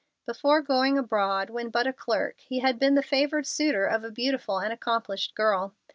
[0.25, 4.09] Before going abroad, when but a clerk, he had been the favored suitor of a
[4.09, 5.75] beautiful and accomplished girl.